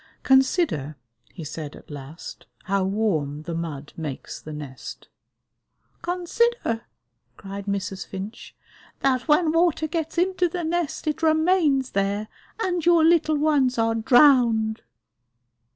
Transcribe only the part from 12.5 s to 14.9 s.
and your little ones are drowned."